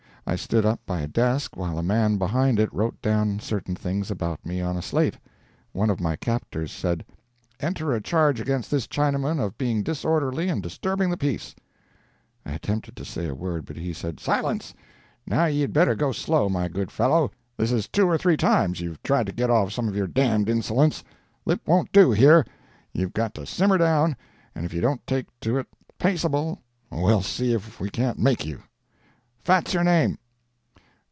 [0.27, 4.09] I stood up by a desk while a man behind it wrote down certain things
[4.09, 5.17] about me on a slate.
[5.73, 7.03] One of my captors said:
[7.59, 11.53] "Enter a charge against this Chinaman of being disorderly and disturbing the peace."
[12.45, 14.73] I attempted to say a word, but he said: "Silence!
[15.25, 17.31] Now ye had better go slow, my good fellow.
[17.57, 20.21] This is two or three times you've tried to get off some of your d
[20.45, 21.03] d insolence.
[21.45, 22.45] Lip won't do here.
[22.93, 24.15] You've got to simmer down,
[24.55, 25.67] and if you don't take to it
[25.99, 26.59] paceable
[26.89, 28.61] we'll see if we can't make you.
[29.43, 30.19] Fat's your name?"